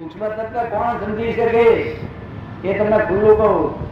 સૂક્ષ્મ 0.00 0.28
તત્વ 0.28 0.60
કોણ 0.62 0.96
સમજી 1.00 1.32
શકે? 1.32 1.64
એ 2.64 2.78
તમને 2.78 2.98
ખુલ્લું 2.98 3.36
કહું. 3.36 3.88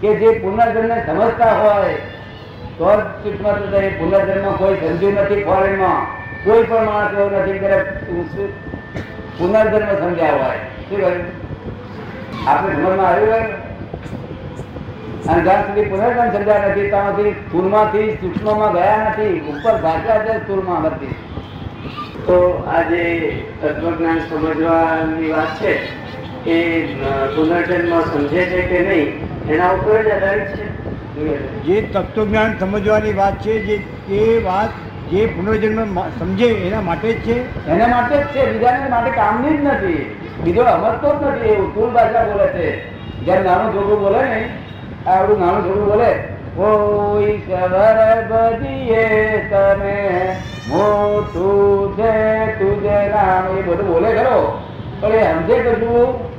કે 0.00 0.14
જે 0.14 0.28
પુનર્જન્મ 0.28 0.94
સમજતા 1.06 1.52
હોય, 1.52 1.94
તો 2.78 2.96
જ 2.96 3.04
સૂક્ષ્મ 3.04 3.52
તત્વ 3.52 3.76
એ 3.76 3.88
પુનર્જન્મ 3.98 4.52
કોઈ 4.52 4.74
સમજ્યું 4.74 5.14
નથી 5.14 5.44
ફોરેનમાં. 5.44 6.06
કોઈ 6.44 6.62
પણ 6.62 6.84
માણસ 6.84 7.18
એવું 7.18 7.32
નથી 7.32 7.58
કે 7.58 7.76
પુનર્જન્મ 9.38 9.98
સમજ્યા 9.98 10.32
હોય. 10.32 10.56
શું 10.56 11.00
કહ્યું? 11.00 11.22
આપણે 12.48 12.74
સમજમાં 12.74 13.06
આવ્યું 13.06 13.30
હોય. 13.30 13.40
અને 15.28 15.42
જ્યાં 15.42 15.66
સુધી 15.66 15.84
પુનર્જન્મ 15.84 16.32
સમજ્યા 16.32 16.58
નથી, 16.58 16.90
ત્યાં 16.90 17.16
સુધી 17.16 17.30
સ્થૂળમાંથી 17.30 18.14
સૂક્ષ્મમાં 18.20 18.72
ગયા 18.72 19.06
નથી. 19.08 19.40
ઉપર 19.40 19.80
ભાગ્યા 19.82 20.18
છે 20.18 20.38
સ્થૂળમાં 20.38 20.82
નથી. 20.82 21.14
તો 22.26 22.38
આજે 22.68 23.02
તત્વજ્ઞાન 23.62 24.20
સમજવાની 24.20 25.30
વાત 25.30 25.52
છે 25.62 25.72
એ 26.46 26.58
પુનર્જન્મ 27.34 27.92
સમજે 28.12 28.42
છે 28.44 28.62
કે 28.62 28.80
નહીં 28.80 29.08
એના 29.50 29.72
ઉપર 29.72 29.98
જ 30.02 30.10
આધારિત 30.10 30.48
છે? 30.48 30.64
જે 31.64 31.76
તત્વજ્ઞાન 31.82 32.58
સમજવાની 32.58 33.12
વાત 33.12 33.36
છે 33.40 33.54
જે 33.60 33.76
એ 34.10 34.40
વાત 34.44 34.72
જે 35.10 35.26
પુનર્જન્મ 35.26 35.98
સમજે 36.18 36.48
એના 36.66 36.80
માટે 36.80 37.08
જ 37.12 37.24
છે? 37.24 37.36
એના 37.68 37.86
માટે 37.86 38.16
જ 38.16 38.26
છે 38.34 38.42
બીજાને 38.52 38.88
માટે 38.88 39.10
કામની 39.10 39.56
જ 39.58 39.60
નથી. 39.64 40.02
બીજો 40.44 40.62
સમજતો 40.64 41.08
જ 41.20 41.22
નથી 41.24 41.48
એવું 41.48 41.70
સ્થૂળ 41.70 41.90
ભાષા 41.90 42.24
બોલે 42.24 42.46
છે. 42.46 42.68
જ્યારે 43.24 43.42
નાનું 43.42 43.74
છોકરું 43.74 44.00
બોલે 44.00 44.22
ને 44.22 44.40
આવડું 45.06 45.38
નાનું 45.40 45.62
છોકરું 45.64 45.86
બોલે 45.86 46.10
કોઈ 46.56 47.42
સવર 47.46 47.98
બધીએ 48.30 49.04
તમે 49.50 49.96
મોટું 50.68 51.53
એ 53.58 53.62
બધું 53.62 53.86
બોલે 53.86 54.16
ખરો. 54.16 54.62
પણ 55.00 55.12
એ 55.12 55.32
સમજે 55.32 55.58
કશું 55.58 56.34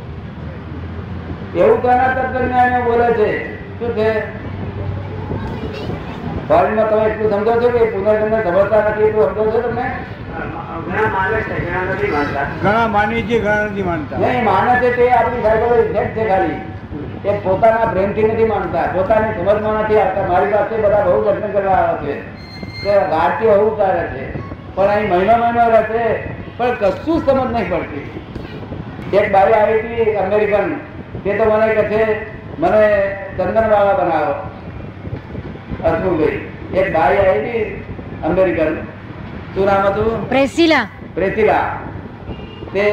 એવું 1.55 1.81
કોના 1.81 2.07
તત્વજ્ઞાન 2.07 2.83
બોલે 2.83 3.13
છે. 3.13 3.55
શું 3.79 3.95
છે? 3.95 4.45
ફોરેનમાં 6.47 6.89
તમે 6.89 7.05
એટલું 7.05 7.31
સમજો 7.31 7.51
છો 7.51 7.69
કે 7.69 7.85
પુનર્જન્મ 7.85 8.43
સમજતા 8.43 8.89
નથી 8.89 9.03
એટલું 9.03 9.29
સમજો 9.29 9.51
છો 9.51 9.61
તમે? 9.61 9.83
ઘણા 10.87 11.07
માને 11.07 11.41
છે 11.41 11.69
ઘણા 11.69 11.93
નથી 11.93 12.11
માનતા. 12.11 12.41
ઘણા 12.63 12.87
માની 12.87 13.21
છે 13.21 13.39
ઘણા 13.39 13.65
નથી 13.65 13.83
માનતા. 13.83 14.17
નહીં 14.17 14.43
માને 14.43 14.79
છે 14.79 14.95
તે 14.95 15.11
આપણી 15.11 15.41
સાયકોલોજી 15.41 15.93
સેટ 15.93 16.17
છે 16.17 16.29
ખાલી. 16.29 16.61
એ 17.29 17.39
પોતાના 17.39 17.85
પ્રેમથી 17.85 18.23
નથી 18.23 18.45
માનતા. 18.45 18.81
પોતાની 18.81 19.33
સમજમાં 19.33 19.73
નથી 19.73 19.99
આવતા. 19.99 20.27
મારી 20.27 20.51
પાસે 20.51 20.81
બધા 20.81 21.01
બહુ 21.01 21.23
દર્શન 21.23 21.51
કરવા 21.51 21.71
આવે 21.71 22.07
છે. 22.07 22.35
તે 22.83 22.99
ભારતીય 22.99 23.53
છે. 24.07 24.44
પણ 24.75 24.89
અહીં 24.89 25.09
મહિનો 25.09 25.35
મહિનો 25.37 25.69
રહેશે. 25.69 26.05
પણ 26.57 26.73
કશું 26.73 27.19
સમજ 27.25 27.51
નહીં 27.51 27.69
પડતી. 27.69 28.05
એક 29.19 29.31
બારી 29.31 29.53
આવી 29.53 29.79
હતી 29.79 30.15
અમેરિકન. 30.15 30.73
તે 31.23 31.37
તો 31.37 31.45
મને 31.45 31.67
કહે 31.75 31.83
છે 31.83 32.01
મને 32.59 32.81
ચંદનવાળા 33.37 33.93
બનાવો. 33.93 34.33
હસમુખભાઈ 35.85 36.39
એક 36.73 36.93
બારી 36.93 37.19
આવી 37.19 37.39
હતી 37.39 37.83
અમેરિકન. 38.23 38.73
શું 39.53 39.65
નામ 39.65 39.87
હતું? 39.87 40.29
પ્રેસિલા. 40.29 40.87
પ્રેસિલા. 41.15 41.65
તે 42.73 42.83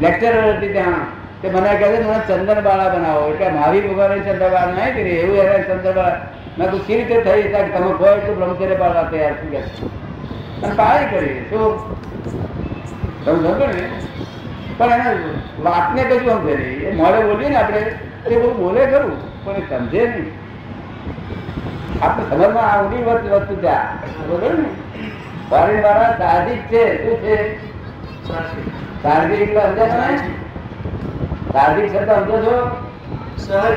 લેક્ચરર 0.00 0.56
હતી 0.56 0.72
ત્યાં. 0.72 1.06
તે 1.42 1.50
મને 1.50 1.76
કહે 1.76 1.92
છે 1.92 2.02
મને 2.02 2.18
ચંદન 2.28 2.60
બાળા 2.62 2.88
બનાવો. 2.88 3.30
એટલે 3.30 3.48
મહાવીર 3.48 3.86
ભગવાને 3.86 4.18
ચંદન 4.18 4.38
બાળા 4.38 4.66
નહીં 4.72 4.94
કરી 4.94 5.18
એવું 5.20 5.38
એને 5.38 5.62
ચંદન 5.62 5.94
બાળા 5.94 6.20
મેં 6.58 6.70
તું 6.70 6.80
સી 6.86 6.96
રીતે 6.96 7.22
થઈ? 7.22 7.42
તમે 7.52 7.92
કહો 7.98 8.06
એટલું 8.06 8.38
બ્રહ્મચર્ય 8.38 8.76
બાળા 8.76 9.02
તૈયાર 9.02 9.34
થઈ 9.40 9.50
ગયા 9.50 10.06
અને 10.64 10.74
પાળી 10.74 11.06
કરી 11.06 11.46
શું? 11.50 11.72
તમે 13.24 13.36
સમજો 13.36 13.66
ને? 13.66 13.84
પણ 14.78 14.92
એને 14.92 15.12
વાતને 15.62 16.02
કશું 16.02 16.30
સમજે 16.32 16.54
નહીં. 16.56 16.80
એ 16.88 16.94
મોડે 16.94 17.20
બોલીએ 17.24 17.48
ને 17.48 17.56
આપણે 17.56 17.80
એ 18.26 18.36
બધું 18.36 18.56
બોલે 18.56 18.86
ખરું 18.86 19.44
પણ 19.44 19.56
એ 19.56 19.64
સમજે 19.70 20.02
નહીં. 20.08 20.28
આપણે 22.02 22.24
સમજમાં 22.30 22.72
આવડી 22.72 23.02
વસ્તુ 23.02 23.28
વસ્તુ 23.34 23.54
ત્યાં 23.60 23.88
બરોબર 24.28 24.52
ને? 24.58 24.68
ફોરેન 25.50 25.82
વાળા 25.82 26.12
સાહજિક 26.18 26.60
છે. 26.72 26.82
શું 27.02 27.16
છે? 27.22 27.36
સાહજિક 29.02 29.40
એટલે 29.40 29.62
સમજ્યા 29.66 29.92
તમે? 29.94 30.16
સાહજિક 31.52 31.86
શબ્દ 31.92 32.10
સમજો 32.10 32.38
છો? 32.46 32.56
સહજ 33.36 33.76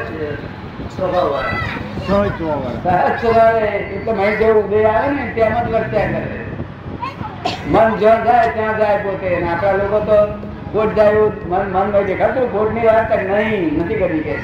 સ્વભાવ 0.96 1.34
સહજ 2.06 2.30
સ્વભાવ 2.38 2.64
સહજ 2.84 3.20
સ્વભાવ. 3.22 3.56
એટલે 3.58 4.14
મહી 4.14 4.36
જેવું 4.36 4.64
ઉદય 4.66 4.86
આવે 4.86 5.12
ને 5.12 5.24
તેમ 5.36 5.54
જ 5.66 5.74
વર્ત્યા 5.74 6.10
કરે. 6.14 6.51
મન 7.68 7.98
જ્યાં 7.98 8.24
જાય 8.24 8.52
ત્યાં 8.52 8.78
જાય 8.78 8.98
પોતે. 9.00 9.30
આપણા 9.44 9.78
લોકો 9.80 10.00
તો 10.02 10.18
ખોટ 10.74 10.96
જાય 10.96 11.22
મન 11.46 11.66
મન 11.70 11.92
ભાઈ 11.92 12.08
દેખાતું. 12.08 12.50
ખોટની 12.50 12.86
વાત 12.86 13.08
કર 13.10 13.22
નહીં. 13.30 13.64
નથી 13.78 13.98
કરી 13.98 14.24
કે 14.24 14.36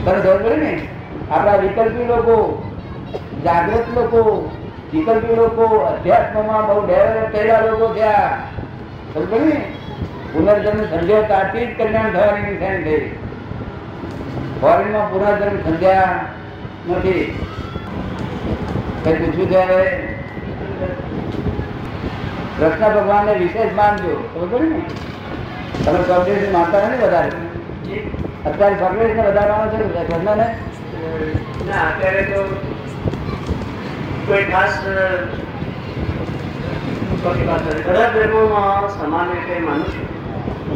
તને 0.00 0.12
ખબર 0.16 0.38
પડે 0.38 0.56
ને? 0.58 0.72
આપણા 1.30 1.56
વિકલ્પી 1.58 2.06
લોકો, 2.06 2.36
જાગૃત 3.44 3.86
લોકો, 3.90 4.22
વિકલ્પી 4.92 5.36
લોકો, 5.36 5.66
અધ્યાત્મમાં 5.86 6.66
બહુ 6.66 6.80
ડેવલપ 6.82 7.32
થયેલા 7.32 7.60
લોકો 7.62 7.86
થયા 7.90 8.30
ખબર 9.08 9.26
પડે 9.26 9.46
ને? 9.46 9.60
પુનર્જન્મ 10.32 10.80
સમજ્યો 10.90 11.22
તારથી 11.26 11.66
જ 11.66 11.76
કલ્યાણ 11.78 12.12
થવાની 12.12 12.46
નિશાની 12.48 12.84
થઈ. 12.86 13.02
ફોરેનમાં 14.60 15.10
પુનર્જન્મ 15.10 15.58
સમજ્યા 15.60 16.12
નથી. 16.88 17.24
કઈ 19.04 19.16
પૂછ્યું 19.16 19.48
છે 19.50 20.11
હવે 22.62 22.70
કૃષ્ણ 22.70 22.94
ભગવાનને 22.96 23.32
વિશેષ 23.36 23.72
માનજો 23.74 24.10
ખબર 24.32 24.50
પડી 24.50 24.70
ને 24.70 24.80
તમે 25.84 26.00
ચોકલેટ 26.08 26.52
માનતા 26.52 26.82
નથી 26.82 27.00
વધારે 27.02 27.30
અત્યારે 28.44 28.76
ચોકલેટ 28.78 29.14
ને 29.16 29.22
વધારે 29.24 29.52
માનો 29.52 29.70
છો 29.72 29.78
કૃષ્ણને 30.02 30.46
ના 31.66 31.82
અત્યારે 31.86 32.22
તો 32.26 32.40
કોઈ 34.26 34.46
ખાસ 34.46 34.74
અ, 34.88 34.96
પ્રતિભાત 37.22 37.62
નથી. 37.62 37.84
બધા 37.84 38.08
ધર્મોમાં 38.14 38.84
સમાન 38.92 39.28
રીતે 39.30 39.54
માનું 39.60 39.88
છું 39.88 40.06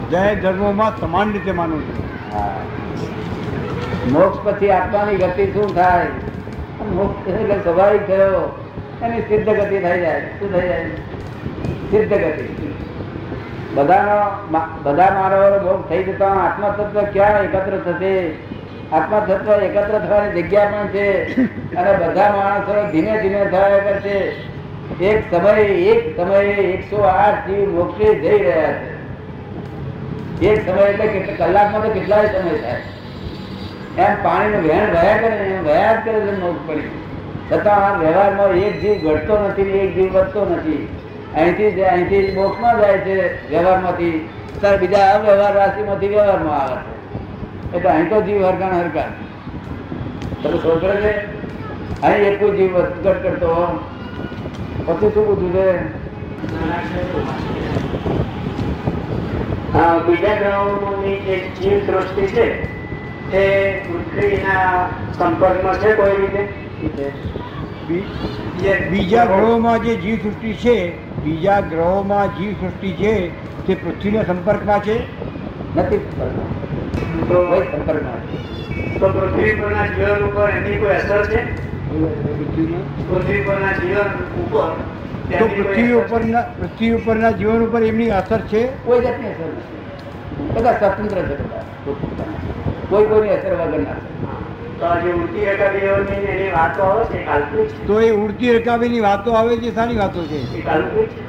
બધા 0.02 0.34
ધર્મોમાં 0.42 0.92
સમાન 1.00 1.28
રીતે 1.32 1.52
માનું 1.54 1.82
છું 1.86 1.98
મોક્ષ 4.12 4.38
પછી 4.44 4.70
આત્માની 4.72 5.18
ગતિ 5.24 5.44
શું 5.52 5.70
થાય 5.74 6.06
મોક્ષ 6.92 7.28
એટલે 7.30 7.56
સ્વાભાવિક 7.60 8.04
થયો 8.06 8.42
એની 9.02 9.22
સિદ્ધ 9.28 9.50
ગતિ 9.52 9.76
થઈ 9.78 10.00
જાય 10.00 10.12
શું 10.32 10.50
થઈ 10.50 10.68
જાય 10.68 10.88
સિદ્ધ 11.90 12.14
ગતિ 12.14 12.72
બધાનો 13.74 14.16
બધા 14.82 15.10
માનવો 15.10 15.58
ભોગ 15.58 15.88
થઈ 15.88 16.02
જતો 16.02 16.24
આત્મતત્વ 16.24 17.02
ક્યાં 17.02 17.42
એકત્ર 17.42 17.76
થશે? 17.84 18.30
આત્મતત્વ 18.92 19.52
એકત્ર 19.52 19.98
થવાની 19.98 20.42
જગ્યા 20.42 20.64
પણ 20.64 20.88
છે. 20.88 21.06
અને 21.76 21.92
બધા 21.92 22.30
માણસો 22.30 22.90
ધીમે 22.92 23.22
ધીમે 23.22 23.44
થયા 23.44 23.78
કરશે 23.78 24.16
એક 25.04 25.34
સમયે 25.34 25.64
એક 25.64 26.16
સમયે 26.16 26.44
એકસો 26.44 27.02
આઠ 27.02 27.48
જીવ 27.48 27.68
મોક્ષે 27.68 28.14
જઈ 28.14 28.38
રહ્યા 28.38 28.72
છે. 28.72 28.96
એક 30.46 30.70
સમય 30.70 30.82
એટલે 30.82 31.06
કેટલા 31.06 31.46
કલાકમાં 31.46 31.82
તો 31.82 31.90
કેટલાય 31.90 32.26
સમય 32.26 32.58
થાય. 32.58 32.82
એમ 33.98 34.14
પાણીનું 34.22 34.62
વહેણ 34.62 34.90
વહ્યા 34.90 35.16
કરે 35.16 35.36
એમ 35.36 35.64
વહ્યા 35.64 35.92
જ 35.92 36.04
કરે 36.04 36.20
મોક્ષ 36.20 36.68
પડી. 36.68 36.90
છતાં 37.52 38.00
વ્યવહારમાં 38.00 38.46
એક 38.46 38.80
જીવ 38.80 39.10
ઘટતો 39.10 39.48
નથી 39.48 39.62
એક 39.62 39.94
જીવ 39.94 40.12
વધતો 40.12 40.44
નથી. 40.50 40.88
અહીંથી 41.34 41.70
જ 41.70 41.80
અહીંથી 41.80 42.22
જ 42.26 42.34
મોક્ષમાં 42.34 42.80
જાય 42.80 42.98
છે 42.98 43.16
વ્યવહારમાંથી. 43.50 44.28
ત્યારે 44.60 44.76
બીજા 44.76 45.06
અવ્યવહાર 45.14 45.54
રાશિમાંથી 45.54 46.08
વ્યવહારમાં 46.08 46.60
આવે 46.60 46.76
છે. 46.76 47.76
એટલે 47.76 47.90
અહીં 47.90 48.08
તો 48.10 48.20
જીવ 48.22 48.46
હરકાણ 48.46 48.74
હરકાણ 48.74 49.12
તમે 50.42 50.58
ખબર 50.58 50.96
છે 51.02 51.12
અહીં 52.02 52.24
એકું 52.30 52.56
જીવ 52.56 52.78
ઘટ 52.78 53.22
કરતો 53.22 53.52
પછી 54.86 55.10
શું 55.14 55.26
બધું 55.28 55.52
છે? 55.52 55.68
બીજા 60.06 60.34
ગ્રહોની 60.34 61.16
જે 61.26 61.36
જીવ 61.60 61.78
સૃષ્ટિ 61.86 62.26
છે. 62.26 62.46
તે 63.30 63.42
પૃથ્વીના 63.86 64.88
સંપર્કમાં 65.18 65.76
છે 65.78 65.90
કોઈ 65.94 66.16
રીતે? 66.20 66.42
બીજા 68.90 69.24
ગ્રહોમાં 69.24 69.78
જે 69.82 69.94
જીવ 69.96 70.16
સૃષ્ટિ 70.22 70.52
છે 70.54 71.05
બીજા 71.26 71.60
ગ્રહોમાં 71.60 72.28
જીવ 72.38 72.52
સૃષ્ટિ 72.60 72.90
છે 72.92 73.12
તે 73.66 73.74
પૃથ્વીના 73.74 74.22
સંપર્કમાં 74.22 74.80
છે? 74.80 74.96
નથી 75.76 75.98
તો 77.28 77.38
સંપર્કમાં 77.70 78.20
તો 79.00 79.08
પૃથ્વી 79.08 79.54
પરના 79.54 79.86
જીવન 79.86 80.22
ઉપર 80.24 80.48
એની 80.50 80.76
કોઈ 80.76 80.94
અસર 80.94 81.22
છે? 81.26 81.40
પૃથ્વી 83.08 83.40
પરના 83.40 83.72
જીવન 83.72 84.10
ઉપર 84.42 84.70
તો 85.38 85.44
પૃથ્વી 85.46 85.92
ઉપરના 85.92 86.42
પૃથ્વી 86.58 86.92
ઉપરના 86.92 87.32
જીવન 87.32 87.62
ઉપર 87.62 87.82
એમની 87.82 88.10
અસર 88.10 88.40
છે? 88.40 88.62
કોઈ 88.84 89.00
જાતની 89.00 89.28
અસર 89.28 89.48
નથી. 89.50 89.80
બધા 90.54 90.72
સ્વતંત્ર 90.72 91.18
છે 91.18 91.36
બધા. 91.42 91.64
કોઈ 92.90 93.06
કોઈની 93.06 93.30
અસર 93.30 93.52
રકાબીઓની 93.52 93.84
ને 93.84 94.35
તો 97.86 98.00
એ 98.00 98.10
ઉડતી 98.10 98.58
રકાબીની 98.58 99.00
વાતો 99.00 99.32
આવે 99.32 99.56
છે 99.56 99.74
સારી 99.74 99.96
વાતો 99.96 100.24
છે? 100.24 100.64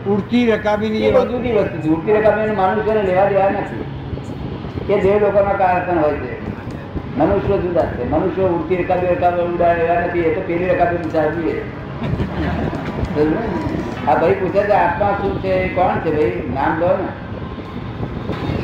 ઉડતી 0.05 0.51
રકાબીની 0.51 0.97
એ 0.97 1.11
જે 1.11 1.11
વસ્તુ 1.11 1.41
છે. 1.43 1.87
ઉડતી 1.87 2.13
રકાબીને 2.13 2.51
મનુષ્યને 2.51 3.01
લેવા 3.01 3.25
દેવા 3.25 3.49
નથી. 3.49 3.85
કે 4.87 4.99
જે 4.99 5.19
લોકોના 5.19 5.53
કારકણ 5.53 5.99
હોય 6.01 6.13
છે. 6.13 6.47
મનુષ્ય 7.17 7.57
જુદા 7.57 7.81
છે. 7.81 8.09
મનુષ્ય 8.09 8.41
ઉડતી 8.41 8.75
રકાબી 8.75 9.07
રકાબી 9.07 9.41
ઉડાડે 9.41 9.81
એવા 9.81 10.01
નથી. 10.01 10.19
એ 10.19 10.35
તો 10.35 10.41
પેલી 10.41 10.65
રકાબી 10.65 10.97
વિચારવી 10.97 11.61
આ 14.07 14.15
ભાઈ 14.15 14.33
પૂછે 14.33 14.63
છે 14.63 14.71
આત્મા 14.71 15.17
શું 15.21 15.43
છે? 15.43 15.47
એ 15.47 15.67
કોણ 15.67 15.99
છે 15.99 16.11
ભાઈ? 16.11 16.53
નામ 16.53 16.79
લો 16.79 16.87
ને. 16.87 17.07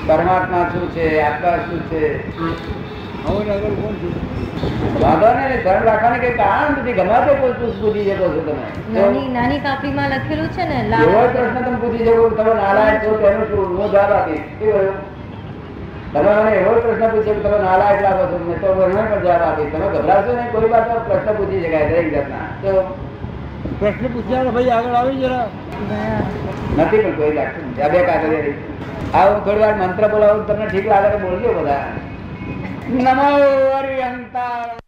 પરમાત્મા 0.07 0.69
શું 0.73 0.91
છે? 0.91 1.19
આત્મા 1.21 1.57
શું 1.57 1.79
છે? 1.79 2.03
વાંધો 5.01 5.29
નહીં 5.37 5.61
ધર્મ 5.65 5.85
રાખવાની 5.87 6.21
કઈ 6.23 6.33
કારણ 6.39 6.73
નથી 6.73 6.95
ગમે 6.97 7.17
કોઈ 7.27 7.53
પૂછ 7.59 7.77
પૂછી 7.81 8.03
શકો 8.07 8.27
છો 8.33 8.41
તમે. 8.47 8.65
નાની 8.95 9.27
નાની 9.35 9.61
કાપીમાં 9.65 10.11
લખેલું 10.15 10.49
છે 10.57 10.63
ને 10.71 10.77
એવો 10.99 11.21
પ્રશ્ન 11.33 11.63
તમે 11.65 11.77
પૂછી 11.83 12.05
શકો 12.07 12.23
કે 12.29 12.35
તમે 12.39 12.53
નાલાયક 12.61 12.99
છો 13.05 13.11
તેનું 13.23 13.45
શું? 13.49 13.69
હું 13.77 13.87
જવાબ 13.93 14.11
આપીશ. 14.17 14.45
શું 14.59 14.87
તમે 16.13 16.31
મને 16.37 16.51
એવો 16.59 16.71
પ્રશ્ન 16.83 17.09
પૂછ્યો 17.13 17.39
તમે 17.45 17.57
નાલાયક 17.65 18.01
લાગો 18.05 18.23
છો 18.31 18.37
મેં 18.45 18.57
તો 18.61 18.67
મને 18.75 19.01
પણ 19.09 19.21
જવાબ 19.25 19.43
આપીશ. 19.47 19.71
તમે 19.73 19.87
ગભરાશો 19.95 20.31
નહીં 20.37 20.51
કોઈ 20.53 20.71
વાત 20.75 20.87
પ્રશ્ન 21.09 21.33
પૂછી 21.41 21.63
શકાય 21.65 21.87
દરેક 21.89 22.07
જાતના. 22.15 22.45
તો 22.61 22.71
પ્રશ્ન 23.79 24.05
પૂછ્યા 24.15 24.53
ભાઈ 24.55 24.73
આગળ 24.77 24.95
આવી 25.01 25.19
જરા. 25.23 25.45
નથી 26.77 27.01
પણ 27.03 27.15
કોઈ 27.19 27.33
લાગતું. 27.41 27.65
બે 27.93 27.99
કાગળ 28.09 28.35
આ 29.13 29.25
થોડી 29.45 29.61
વાર 29.61 29.75
મંત્ર 29.81 30.05
બોલાવું 30.15 30.43
તમને 30.47 30.65
ઠીક 30.71 30.85
લાગે 30.91 31.09
તો 31.13 31.17
બોલજો 31.27 31.51
બધા. 31.59 31.85
નમો 32.85 33.29
હરિહંતા 33.73 34.82